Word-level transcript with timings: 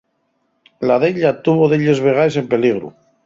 La 0.91 0.95
d'ella 1.03 1.33
tuvo 1.49 1.69
delles 1.75 2.03
vegaes 2.09 2.41
en 2.43 2.51
peligru. 2.57 2.93